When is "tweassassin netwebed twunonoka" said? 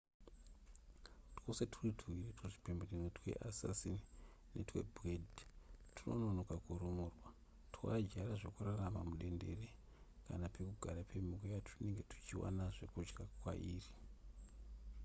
3.17-6.55